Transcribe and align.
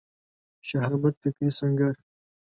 شهامت 0.67 1.15
فکري 1.21 1.49
سنګر 1.59 1.93